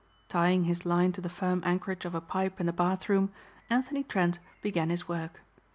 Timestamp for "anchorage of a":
1.63-2.21